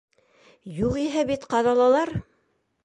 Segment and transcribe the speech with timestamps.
[0.79, 2.17] Юғиһә, бит ҡаҙалалар!